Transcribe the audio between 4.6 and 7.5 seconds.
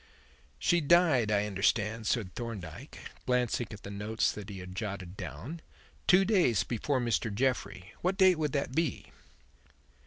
jotted down, "two days before Mr.